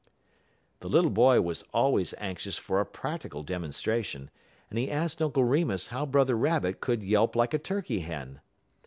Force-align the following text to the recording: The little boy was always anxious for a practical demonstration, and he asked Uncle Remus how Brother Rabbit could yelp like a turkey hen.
The 0.79 0.89
little 0.89 1.11
boy 1.11 1.41
was 1.41 1.63
always 1.75 2.15
anxious 2.17 2.57
for 2.57 2.79
a 2.81 2.87
practical 2.87 3.43
demonstration, 3.43 4.31
and 4.71 4.79
he 4.79 4.89
asked 4.89 5.21
Uncle 5.21 5.43
Remus 5.43 5.89
how 5.89 6.07
Brother 6.07 6.33
Rabbit 6.35 6.81
could 6.81 7.03
yelp 7.03 7.35
like 7.35 7.53
a 7.53 7.59
turkey 7.59 7.99
hen. 7.99 8.41